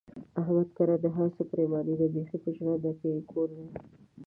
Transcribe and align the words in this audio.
احمد 0.39 0.67
کره 0.77 0.95
د 1.01 1.05
هر 1.17 1.27
څه 1.35 1.43
پرېماني 1.51 1.93
ده، 1.99 2.07
بیخي 2.13 2.37
په 2.43 2.49
ژرنده 2.55 2.91
کې 2.99 3.07
یې 3.15 3.21
کور 3.31 3.49
دی. 3.57 3.67